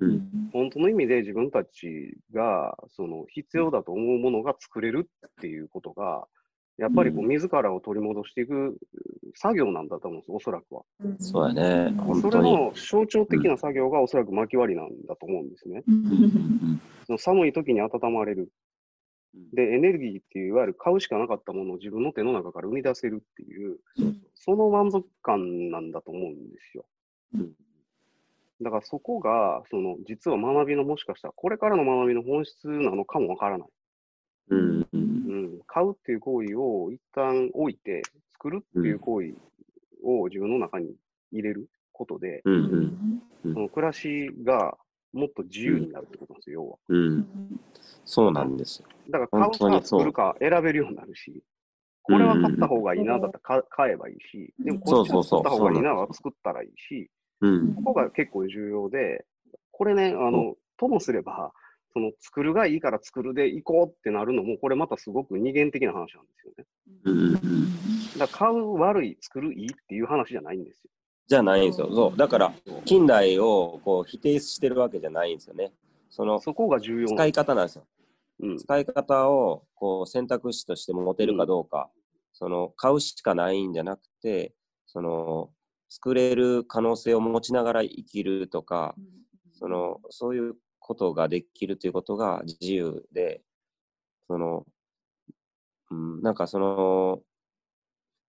[0.00, 0.50] うん。
[0.52, 6.26] 本当の意味で自分たちが、その、必要だと思うものが作れるっていうことが、
[6.78, 8.78] やっぱりこう、自らを取り戻していく
[9.34, 10.82] 作業なんだと思うんですよ、おそらくは。
[11.18, 11.92] そうやね。
[12.20, 15.82] それの象徴的な作業がおそらく薪割りなんだと思うんですね。
[15.86, 18.52] うんその寒い時に温まれる。
[19.52, 23.78] で、エネルギーっていう、いわゆる買うしかなかったものを自分の手の中から生み出せるっていう、
[24.34, 26.84] その満足感なんだと思うんですよ。
[27.34, 27.52] うん
[28.60, 33.68] だからそこが、その、実は学びのもしかしたら、これからの学びの本質なのかもわからない。
[34.50, 35.60] うんうんうん。
[35.66, 39.34] 買うっていう行為を一旦置いて、作るっていう行為
[40.04, 40.94] を自分の中に
[41.32, 43.20] 入れることで、うんうん。
[43.44, 43.54] うん。
[43.54, 44.76] その暮らしが
[45.12, 46.76] もっと自由になるってことなんですよ、要は。
[46.88, 47.26] うん。
[48.04, 48.88] そうなんですよ。
[49.10, 51.42] だから買うか作るか選べるようになるし、
[52.02, 57.10] これは買った方がいいな、だったら買買えばいいし、でもこっちは作った方がいいなら作ったらいいし、
[57.40, 57.74] うん。
[57.74, 59.24] ここが結構重要で、
[59.72, 61.52] これね、あの、ともすれば、
[61.92, 66.64] その作るがいいから作るで行こうってなるのも、これまたすごく二元的な話なんですよね。
[67.04, 67.68] うんうん
[68.18, 70.90] だから買う悪い、作るいいっていう話じゃないんですよ。
[71.28, 71.88] じゃないんですよ。
[71.94, 72.16] そう。
[72.16, 72.52] だから、
[72.84, 75.72] 近代をこう否定してるわけじゃないんですよね。
[76.10, 77.86] そのそこが重要使い方なんですよ。
[78.40, 78.58] うん。
[78.58, 81.90] 使い方をこう選択肢として持てるかどうか、
[82.32, 84.54] その買うしかないんじゃなくて、
[84.86, 85.50] その
[85.90, 88.94] 作れる可能性を持ちながら生きるとか、
[89.52, 90.56] そのそういう
[90.88, 93.42] ことができるということが自由で、
[94.26, 94.64] その、
[95.90, 97.20] うん、なんかその、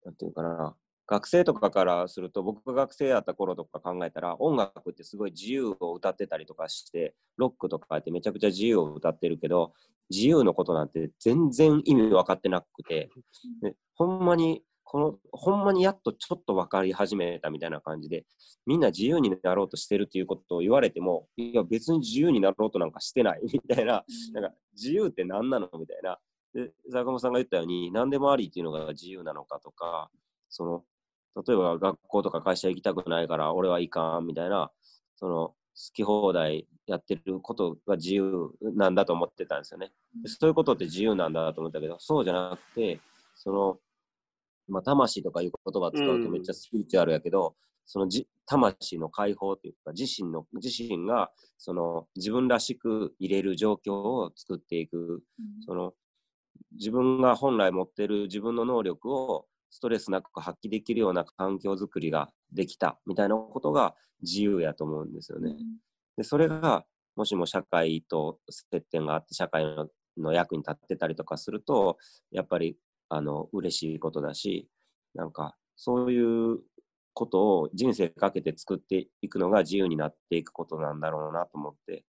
[0.03, 0.75] なんていうかな、
[1.07, 9.73] 学生とかからすると、僕が学生やった頃とか考えたら、音楽ってすごい自由を歌ってたりとかして、ロックとかってめちゃくちゃ自由を歌ってるけど、
[10.09, 13.09] 自由のことなんて全然意味分かってなくて、
[13.95, 14.63] ほんまに、
[15.39, 18.25] ほんまにやっとちょっと分かり始めたみたいな感じで、
[18.65, 26.19] みんな自由になろうとしてるっていうことを言われても、いや別に自由になろうとなんかしてないみたいな、なんか自由って何なのみたいな。
[26.53, 30.09] で、坂本さんが言ったように、何でもありっていうのが自由なのかとか、
[30.49, 30.83] その、
[31.47, 34.71] 例えば学校とか会社行きたくないから俺はいかんみたいな、
[35.15, 35.53] その、
[35.93, 39.93] き放題やってることが自由なんだと思ってたんですよね。
[40.21, 42.99] でそういうことって自由なんだと思ったけど、そうじゃなくて、
[43.35, 43.79] その、
[44.69, 47.55] まあ、魂とかいう言葉使うとめっちゃスピリチュアルやけど、
[47.85, 55.23] そのじ魂の解放というか、自身の、自身が、その自分らしく入れる状況を作っていく、
[55.65, 55.93] その
[56.73, 65.55] 自分が本来持ってる自分の能力をストレスなく発揮できるような環境づくりができたみたいなことが自由やと思うんですよね。
[66.17, 71.97] でそれがもしも社会と接点があって社会のの役に立ってたりとかすると
[72.31, 72.75] やっぱり
[73.09, 74.67] あの嬉しいことだし
[75.15, 76.59] なんかそういう
[77.13, 82.05] ことを人生かけて作っていくのが自由になっていくことなんだろうなと思って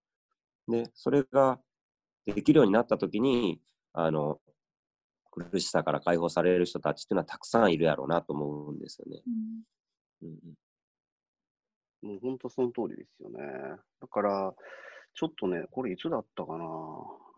[0.67, 1.59] でそれが
[2.25, 3.59] できるようになった時に
[3.93, 4.39] あの
[5.31, 9.21] 苦しさから解放される人たちっていうのはたくさんいるやろうなと思うんですよね。
[10.21, 10.37] うんうん
[12.01, 13.39] もう本当その通りですよね。
[14.01, 14.53] だから、
[15.13, 16.65] ちょっとね、これいつだったかな。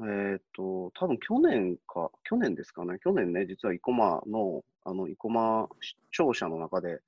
[0.10, 3.00] えっ、と、多分去年か、去年ですかね。
[3.04, 7.00] 去年ね、実は生駒の、あの、生駒視聴者の中で、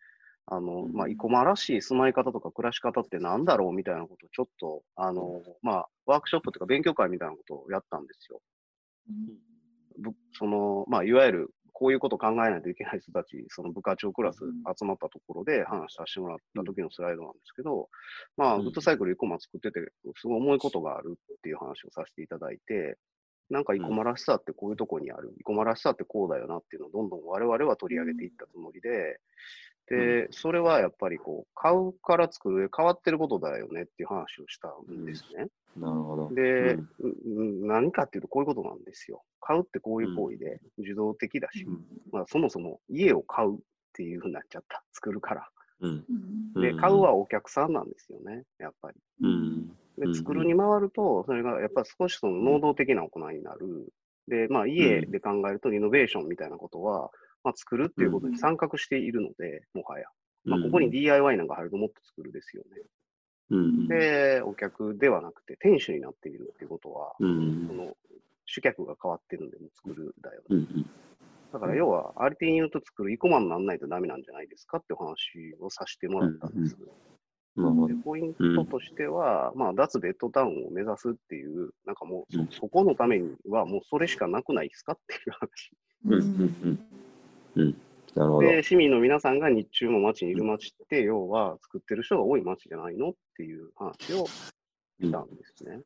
[0.48, 8.42] あの、まあ、生駒らしい住まい方とか暮らし方ってなんだろうみたいなことをちょっと、あの、まあ、ワークショップというか勉強会みたいなことをやったんですよ。
[9.98, 17.90] ぶその、まあ、いわゆるこういうことを考えないといけない人たち、 その部課長クラス集まったところで話させてもらった時のスライドなんですけど、
[18.38, 18.64] まあ、うん。
[18.64, 19.82] グッドサイクル生駒作ってて、
[20.16, 22.98] すごい重いことがあるっていう話をさせていただいて、
[23.50, 29.20] なんか生駒らしさってこういうとこにある、生駒らしさってこうだよなっていうのをどんどん我々は取り上げていったつもりで、
[29.88, 35.48] で、それはやっぱりこう、買うから作るで変わってることだよねっていう話をしたんですね。
[35.78, 36.34] なるほど。
[36.34, 36.90] で、うん
[37.26, 39.24] うん何かっていうとこういうことなんですよ。
[39.42, 41.68] 買うってこういう行為で受動的だし、
[42.12, 43.58] まあ、そもそも家を買うっ
[43.94, 44.84] ていうふうになっちゃった。
[44.94, 45.50] 作るから。
[45.82, 46.06] うん
[46.56, 48.98] うんで、うん買うはお客さんなんですよね、やっぱり。
[49.22, 53.94] うんうんで、作るに回ると、それがやっぱり少しその能動的な行いになる。
[54.28, 57.12] で、まあ、家で考えると、イノベーションみたいなことは、
[57.46, 60.06] まあ、作るっていうことに参画しているので、もはや。
[60.44, 62.82] まあ、ここに DIY なんか入るともっと作るですよね。
[63.52, 67.96] うんで、お客ではなくて、店主になっているっていうことは、うんその
[68.48, 70.46] 主客が変わってるんで、もう作るだよね。
[70.50, 70.90] うん
[71.54, 76.76] だから要は、ありていに言うと作るイコマにならないとダメなんじゃないですかってお話をさせてもらったんです。
[77.88, 85.72] でポイントとしては、まあ、脱ベッドタウンを目指すっていう、なんかもううんそ、そこのためにはもうそれしかなくないですかっていう話。
[87.56, 87.78] うん。
[88.16, 88.48] なるほど。
[88.50, 94.26] で、市民の皆さんが日中も街にいる街って、要は作ってる人が多い街じゃないのっていう話を
[95.02, 95.82] したんですね。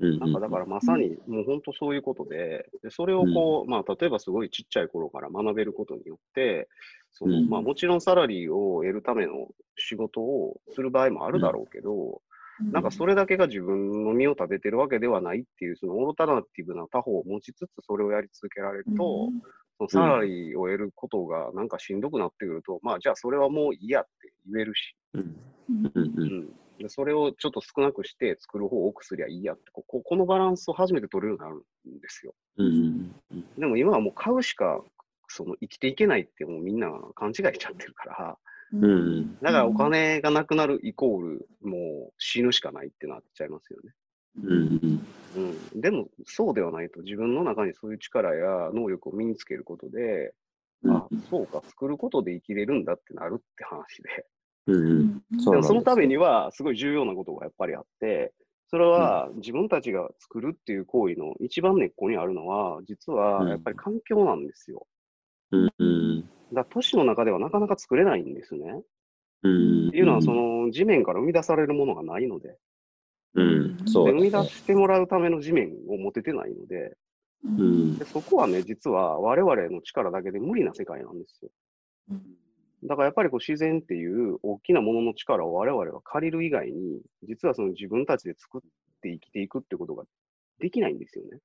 [0.00, 0.18] うん。
[0.18, 6.68] なんかだからまさにもう本当そういうことで、でそれをこう、まあ例えばすごいちっちゃい頃から学べることによって、
[7.10, 7.48] そのうん。
[7.48, 12.22] まあもちろんサラリーを得るための仕事をする場合もあるだろうけど、
[12.72, 19.32] なんかそれだけが自分の身を立ててるわけではないっていう、そのオルタナティブな他方を持ちつつそれをやり続けられると、
[19.78, 25.36] そのサラリーを得ることがなんかしんどくなってくると、まあじゃあそれはもういいやって言えるし、うん。
[25.70, 25.92] うん。
[25.94, 26.26] うんううん。
[26.40, 32.34] ん、でそれをちょっと少なくして作る方を多くすりゃいいやってここ、このバランスを初めて取れるようになるんですよ。
[32.56, 33.14] うんうん
[33.58, 34.80] でも今はもう買うしか
[35.26, 38.38] その生きていけないってもうみんな勘違いしちゃってるから、
[38.72, 39.36] うん。
[39.42, 43.92] だからお金がなくなるイコールもう死ぬしかないってなっちゃいますよね。
[44.44, 45.06] うん
[45.74, 47.00] うん、でもそうではないと。
[47.02, 50.32] 自分の中にそういう力や能力を身につけることで、
[50.82, 50.96] うん。
[50.96, 54.26] あそうか作ることで生きれるんだってなるって話で。
[54.68, 55.22] うんうん。
[55.44, 58.32] でもそのためにはすごい重要なことがやっぱりあって、
[58.70, 64.86] それは自分たちが作るっていう行為の一番根っこにあるのは、実はやっぱり環境なんですよ。
[65.52, 66.20] うんうん。
[66.20, 68.82] だから都市の中ではなかなか作れないんですね。
[69.42, 69.88] うん。
[69.88, 72.58] っていうのは、その地面から生み出されるものがないので、
[73.34, 76.96] うんそうで生み出してもらうための地面を持ててないので、
[77.44, 81.50] うんでそこはね、実は我々の力だけで無理な世界なんですよ。
[82.84, 88.60] だからやっぱりこう自然っていう大きなものの力を我々は借りる以外に、実はその自分たちで作っ
[89.02, 90.04] て生きていくってことが
[90.60, 91.38] できないんですよね。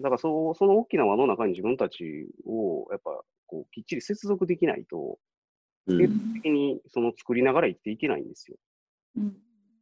[0.00, 5.16] だからそうその大きな輪の中に自分たちをやっぱこうきっちり接続できないと、うん
[5.88, 8.56] 継続的にその作りながら生きていけないんですよ。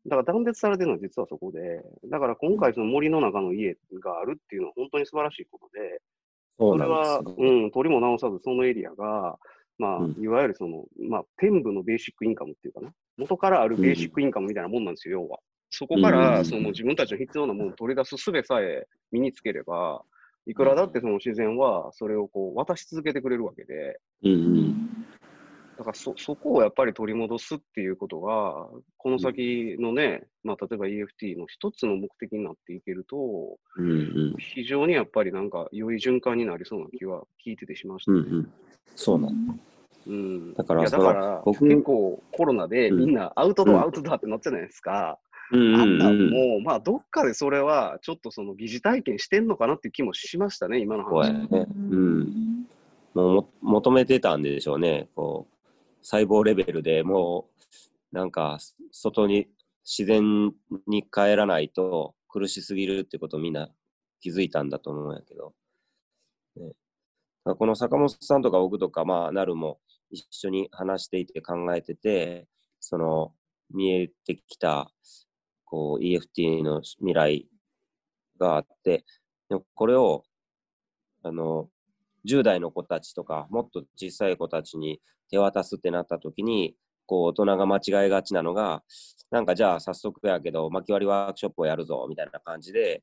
[0.07, 6.01] だから断絶されてるのは実はそこで、だから今回その森の中の家があるっていうのは本当に素晴らしいことで、
[6.59, 9.37] それは、うん、取りも直さずそのエリアが、
[9.79, 10.17] まあ、うん。
[10.21, 15.39] いわゆるその、まあ、天部のベーシックインカムっていうかな、元からあるベーシックインカムみたいなもんなんですよ、要は。
[15.71, 20.03] そこかうんら、その自分たちの必要なものを取り出す術さえ身につければ、
[20.47, 25.07] いくらだってその自然はそれをこう渡し続けてくれるわけで、うんうん
[25.77, 33.17] だからそ、そこをやっぱり取り戻すっていうことが、この先のね、まあ、例えば EFT の一つの目的になっていけると、
[33.77, 34.35] うんうん。
[34.39, 38.19] 非常にやっぱりなんか良い循環になりそうな気は聞いててしましたね。
[38.19, 38.53] うんうん。
[38.95, 39.33] そうなの。
[40.07, 45.19] うんだからだから僕結構コロナでうんみんなアウトドうんア、アウトドアってなっちゃうじゃないですか。
[45.51, 46.31] うんうんあんなんうん。
[46.31, 51.33] もう、まあ、どっかでそれはちょっとその疑似体験してんのかなっていう気もしましたね、今の話。
[51.33, 51.49] ね。
[51.51, 52.67] うん。
[53.15, 55.09] もうも求めてたんでしょうね。
[55.15, 55.54] こう、
[56.05, 57.49] 細胞レベルでも
[58.13, 58.59] う、なんか、
[58.93, 59.49] 外に、
[59.85, 60.53] 自然
[60.87, 63.69] に帰らないと苦しすぎるってことをみんな
[64.21, 65.53] 気づいたんだと思うんやけど。
[66.57, 66.73] ね、
[67.45, 69.81] この坂本さんとか僕とか、まあ、なるも
[70.11, 72.47] 一緒に話していて考えてて、
[72.81, 73.35] その、
[73.71, 74.91] 見えてきた、
[75.65, 77.49] こう、EFT の未来
[78.39, 79.05] があって、
[79.49, 80.25] でもこれを、
[81.23, 81.69] あの、
[82.25, 85.01] 10代の子たちとか、もっと小さい子たちに
[85.31, 88.83] 手渡すってなった時に、こう、大人が間違いがちなのが、
[89.31, 93.03] なんかじゃあ早速やけど、巻き割りワークショップをやるぞ、みたいな感じで、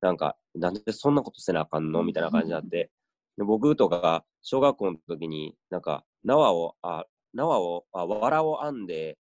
[0.00, 2.02] なんか、なんでそんなことせなあかんの？
[2.04, 2.90] みたいな感じになって、
[3.36, 7.04] で僕とかが小学校の時に、なんか、縄を、あ、
[7.34, 9.18] 縄を、あ、藁を編んで、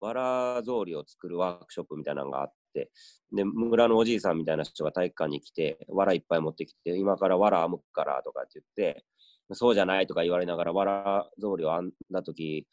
[0.00, 9.04] 藁草履を作るワークショップみたいなのがあって、で、村のおじいさんみたいな人が体育館に来て、藁いっぱい持ってきて、今から藁編むからとかって言って、
[9.52, 12.66] そうじゃないとか言われながら藁草履を編んだ時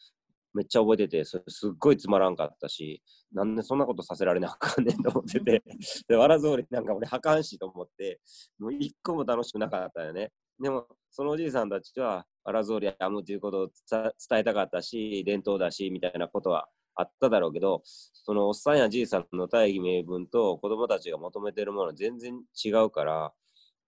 [0.54, 3.02] めっちゃ覚えてて、それすっごいつまらんかったし、
[3.34, 5.64] なんでそんなことさせられなあかんねんと思ってて、
[6.08, 8.20] で、藁草履なんか俺はかんしと思って、
[8.60, 10.32] もう一個も楽しくなかったよね。
[10.60, 16.68] でも、そのおじいさんたちは、藁草履編むということを伝えたかったし、伝統だし、みたいなことは
[17.02, 23.34] あっただろうけど、そのおっさんやじいさんの大義名分と子供たちが求めてるものは全然違うから、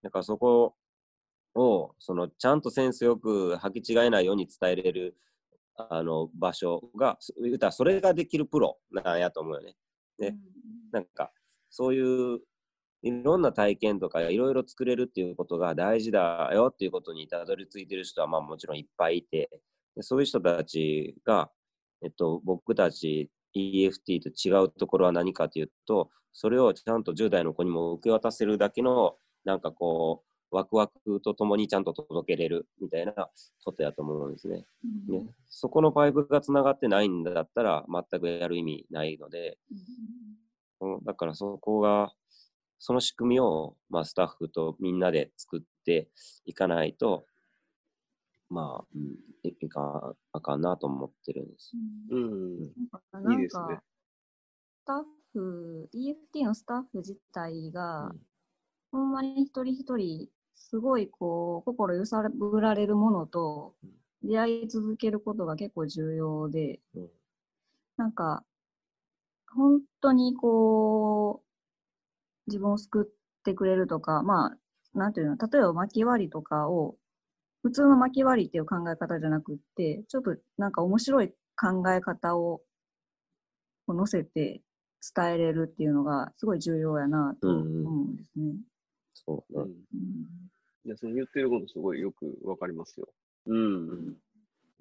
[0.04, 0.76] だからそこ
[1.56, 5.18] を、そのちゃんとセンスよく履き違えないように伝えれる
[5.76, 9.76] あの場所が、そ言うたらそれができるプロなんやと思うよね。
[10.20, 10.38] ね
[10.92, 11.32] なんか、
[11.70, 12.40] そういう
[13.04, 19.50] いろんな体験とかいろいろ作れるっていうことが大事だよっていうことにたどり着いてる人はまあもちろんいっぱいいて、
[19.96, 21.52] でそういう人たちが、
[22.04, 33.14] えっと、僕たち EFT と違うところは何かというと、それをちゃんと10代の子にも受け渡せるだけの、なんかこう、ワクワクとともにちゃんと届けれるみたいな
[33.66, 34.66] ことやと思うんですね。
[35.08, 39.58] ねそこのパイプがつながってないんだったら全くやる意味ないので、
[40.80, 42.12] うんだからそこが、
[42.78, 46.10] その仕組みを、まあ、スタッフとみんなで作って
[46.46, 47.26] いかないと、
[48.50, 49.02] まあ、うん、
[49.44, 51.74] いいかあかんなと思ってるんです。
[52.12, 52.60] うん。
[52.60, 53.26] なん。
[53.26, 53.80] かいいですね。
[54.84, 58.20] スタッフ、EFT のスタッフ自体が、うん。
[58.92, 63.76] ほんまに一人一人、すごいこう、心揺さぶられるものと
[64.24, 67.10] 出会い続けることが結構重要で、うん。
[67.98, 68.44] なんか、
[69.56, 71.54] 本当にこう、
[72.48, 76.96] 自分を救ってくれるとか、まあ、なんていうの、例えば巻き割りとかを、
[77.64, 82.62] 普通の巻き割りっていう考え方じゃなくって、ちょっとなんか面白い考え方を
[83.88, 84.62] こう乗せて
[85.16, 88.54] 伝えれるっていうのがすごい重要やなと思うんですね。
[89.14, 89.64] そうね。
[89.64, 90.14] うん
[90.86, 93.08] いや、その言ってることすごいよくわかりますよ。
[93.48, 94.18] うん。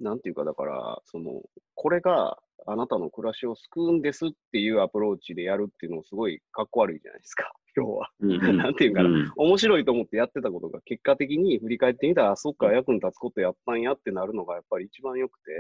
[0.01, 1.43] なんていうか、だから、その、
[1.77, 8.11] これがあなたの暮らしを救うんですっていうアプローチでやるっていうのもすごいかっこ悪いじゃないですか、要は。
[8.21, 15.51] なんていうかな、うん面白いと思ってやってたことが結果的に振り返ってみたら、あそっか、役に立つことやったんやってなるのがやっぱり一番良くて、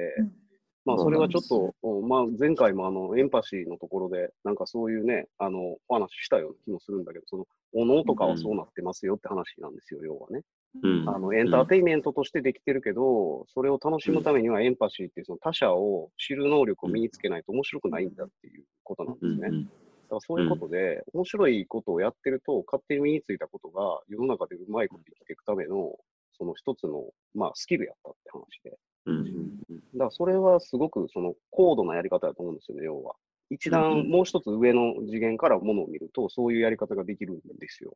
[0.84, 10.42] まあ、それはちょっと、おまあ、前回もあの、エンパシーのところで、なんかそういうね、あの、お話ししたような気もするんだけど、その、おのとかはそうなってますよって話なんですよ、要はね。
[10.82, 11.08] うん。
[11.08, 19.66] あの、エンターテインメントとしてできてるけど、それを楽しむためにはエンパシーっていうその他者を知る能力を身につけないと面白くないんだっていうことなんですね。
[20.12, 25.98] うんだからそういうことで、面白いことをやってると、勝手に身についたことが世の中でうまいこと生きていくための、
[26.36, 28.78] その一つの、まあ、スキルやったって話で。
[29.06, 29.52] うんうん
[29.94, 33.14] だからそれはすごくその高度なやり方だと思うんですよね、要は。
[33.50, 37.94] 一うん段、うんもう一つ上の次元からものを見ると、そういうやり方ができるんですよ。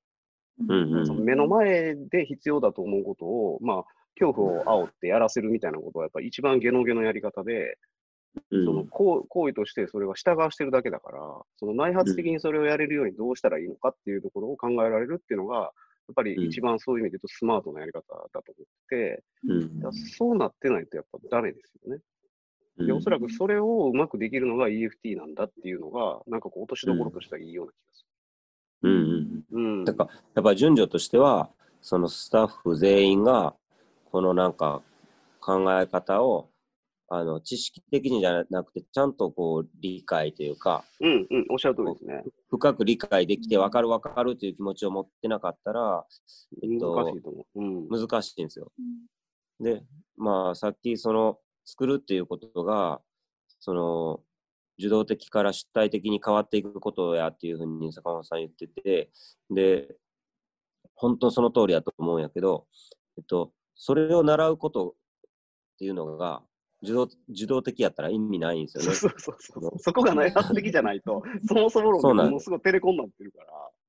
[0.69, 3.85] うんうんその目の前で必要だと思うことを、まあ、
[4.19, 7.75] 恐怖を煽ってやらせるみたいなことは、やっぱり一番ゲノゲのやり方で、うん
[8.51, 11.19] その行行為としてそれは従わしてるだけだから、
[11.57, 15.63] その内発的にそれをやれるようにどうしたらいいのかっていうところを考えられるっていうのが、や
[16.13, 18.01] っぱり一番そういう意味で言うとスマートなやり方
[18.33, 22.01] だと思って、うんだからそうなってないとやっぱダメですよね。
[22.79, 28.07] うんで、おそらくそれをうまくできるのが EFT なんだっていうのが、なんかこう落としどころとしてはいいような気がす
[28.83, 29.45] うんうんる。
[29.51, 29.85] うん。
[29.85, 33.55] だから、やっぱり順序としては、そのスタッフ全員が、
[34.05, 34.83] このなんか
[35.41, 36.51] 考え方を
[37.09, 42.25] あの知識的にじゃなくて、ちゃんとこう理解というか、うんうん、おっしゃる通りですね。
[42.51, 46.05] 深く理解できて分かる分かるという気持ちを持ってなかったら、
[46.63, 47.63] えっと難しいと思う。
[47.63, 47.89] うん。
[47.89, 48.73] 難しいんですよ。
[49.61, 49.83] で、
[50.17, 53.01] まあ、さっきその作るっていうことが、
[53.61, 54.21] その
[54.79, 59.11] 受動的から主体的に変わっていくことやっていうふうに坂本さん言ってて、
[59.51, 59.97] で、
[60.95, 62.67] 本当その通りだと思うんやけど、
[63.17, 64.93] えっと、それを習うことっ
[65.79, 66.43] ていうのが
[66.83, 69.17] 受動受動的やったら意味ないんですよそうね。
[69.19, 69.79] そうそうそう。
[69.79, 73.39] そこが内発的じゃないと、 そもそも論でそうなんものすごいテレコになってるか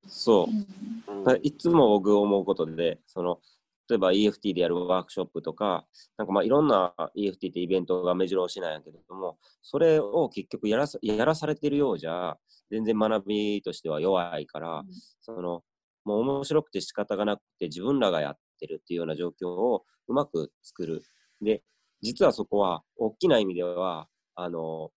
[0.08, 1.12] そう。
[1.26, 1.34] ら。
[1.34, 3.42] うんいつも僕思うことで、その
[3.90, 5.86] 例えば EFT でやるワークショップとか、
[6.18, 12.38] なんかまあいろんな EFT ってイベントが目白押しなんやけれども、それを結局やらさやらされてるようじゃ、
[12.70, 14.84] 全然学びとしては弱いから、
[15.22, 15.64] その
[16.04, 21.04] もう面白くて仕方がなくて自分らがやってるっていうような状況をうまく作る。
[21.42, 21.64] で、
[22.02, 24.92] 実はそこは大きな意味では、あの、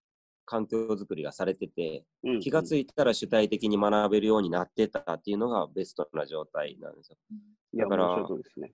[0.45, 7.17] 環境づくりがされてて、うん気がついたら主体的に学べるようになってたっていうのがベストな状態なんですよ。
[7.75, 8.73] だからおっしゃる通りですね。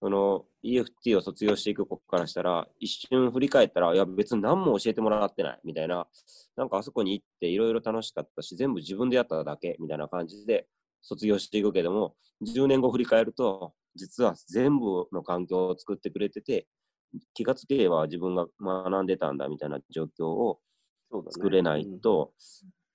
[0.00, 6.06] その EFT を卒業していく子からしたら、一瞬振り返ったら、いや別に何も教えてもらってないみたいな、
[6.56, 10.66] なんかあそこに行っていろいろ楽しかったし、全部自分でやっただけみたいな感じで
[11.02, 16.66] 卒業していくけども、10年後振り返ると、実は全部の環境を作ってくれてて、
[17.34, 20.60] 気がつけば自分が学んでたんだみたいな状況を
[21.30, 22.32] 作れないと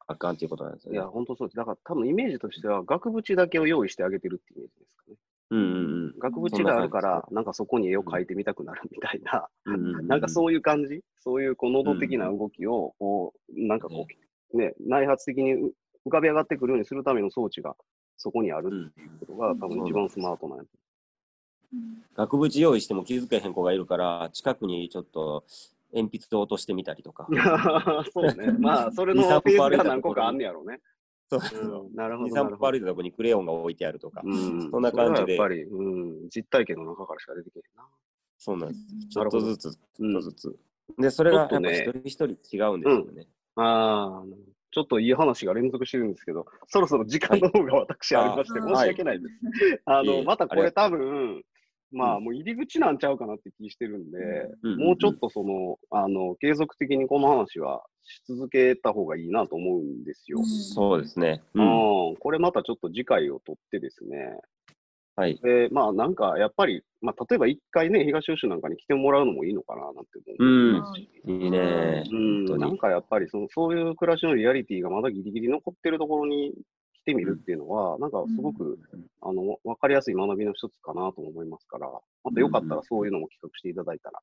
[0.08, 1.00] あかんっていうことなんですよね。
[1.00, 1.58] いや、本当そうです。
[1.58, 5.18] だから多分イメージとしては、額縁だけを用意してあげてるってイメージですかね。
[5.52, 5.62] うんう
[6.08, 9.76] ん額縁があるからなんかそこに絵を描いてみたくなるみたいな、うん。
[9.76, 14.08] うんうんうんなんかそういう感じ、そういうこう能動的な動きを、こう、なんかこ
[14.54, 15.74] う、ね、内発的にう
[16.06, 17.76] 浮かび上がってくるようにするための装置が
[18.16, 20.64] そこにあるうんっていうことが、多分一番スマートなんや
[22.16, 25.44] 額縁用意しても気づけへん子がいるから、近くにちょっと
[25.94, 27.28] 鉛筆を落としてみたりとか。
[28.14, 28.52] そうね。
[28.60, 30.82] まあ、 それのフェーズが何個かあんねやろうね。
[31.28, 31.42] そう
[31.88, 32.36] うん、なるほ2、ど。
[32.36, 34.22] な3るほど歩歩いたとこにクレヨンが置いてあるとか。
[34.24, 35.82] うん、そんな感じでやっぱり、う
[36.26, 37.88] ん、実体験の中からしか出てけへんな。
[38.38, 39.08] そうなんです。
[39.10, 40.60] ちょっとずつ、ちうんょっとずつ。
[41.00, 43.28] で、それがやっぱ一人一人違うんですよね。
[43.56, 44.24] ああ、
[44.72, 49.82] ちょっといい話が連続してるんですけど、そろそろ時間の方が私ありまして、はい申し訳ないです。
[49.86, 51.44] あの、またこれ多分、
[51.96, 54.18] まあ、うんもう入り口なんちゃうかなって気してるんで、
[54.64, 60.44] うんもうちょっとその、あの、継続的にこの話はし続けた方がいいなと思うんですよ。
[60.44, 61.42] そうですね。
[61.54, 64.40] ううんん、これまたちょっと次回を取ってですね、
[65.16, 65.40] はい。
[65.42, 70.74] で、まあなんかやっぱり、まあ例えば一回ね、東吉なんかに来てもらうのもいいのかななんて思うう。
[70.74, 70.84] ん。
[71.44, 72.04] いいね。
[72.12, 78.78] うん、なんかやっぱりそのそういう暮らしのリアリティがまだギリギリ残ってるところに来てみるっていうのは、なんかすごく、
[79.22, 81.90] あの分かりやすい学びの一つかなと思いますから、
[82.24, 84.20] またよかったらそういうのも企画していただいたら。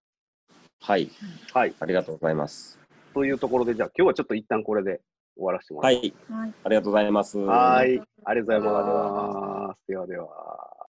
[0.80, 1.08] はい。
[1.54, 1.74] はい。
[1.78, 2.78] ありがとうございます。
[3.14, 5.00] というところで、じゃあ今日はちょっと一旦これで
[5.36, 6.32] 終わらせてもらます。
[6.32, 6.54] はい。
[6.64, 7.38] ありがとうございます。
[7.38, 8.02] はい。
[8.24, 9.86] ありがとうございます。
[9.88, 10.71] ではでは。